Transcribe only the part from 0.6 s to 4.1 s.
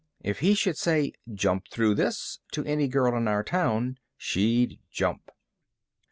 say "Jump through this!" to any girl in our town